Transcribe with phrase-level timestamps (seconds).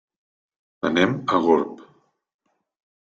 [0.89, 1.85] Anem a Gurb.